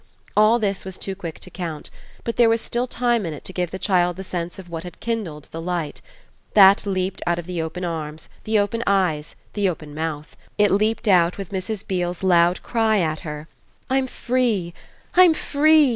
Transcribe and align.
All 0.35 0.57
this 0.57 0.83
was 0.83 0.97
too 0.97 1.13
quick 1.15 1.39
to 1.41 1.51
count, 1.51 1.91
but 2.23 2.35
there 2.35 2.49
was 2.49 2.59
still 2.59 2.87
time 2.87 3.23
in 3.23 3.35
it 3.35 3.45
to 3.45 3.53
give 3.53 3.69
the 3.69 3.77
child 3.77 4.15
the 4.15 4.23
sense 4.23 4.57
of 4.57 4.67
what 4.67 4.81
had 4.83 4.99
kindled 4.99 5.47
the 5.51 5.61
light. 5.61 6.01
That 6.55 6.87
leaped 6.87 7.21
out 7.27 7.37
of 7.37 7.45
the 7.45 7.61
open 7.61 7.85
arms, 7.85 8.27
the 8.43 8.57
open 8.57 8.81
eyes, 8.87 9.35
the 9.53 9.69
open 9.69 9.93
mouth; 9.93 10.35
it 10.57 10.71
leaped 10.71 11.07
out 11.07 11.37
with 11.37 11.51
Mrs. 11.51 11.87
Beale's 11.87 12.23
loud 12.23 12.63
cry 12.63 12.97
at 12.97 13.19
her: 13.19 13.47
"I'm 13.91 14.07
free, 14.07 14.73
I'm 15.15 15.35
free!" 15.35 15.89